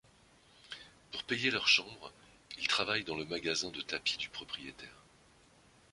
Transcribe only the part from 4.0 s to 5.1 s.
du propriétaire.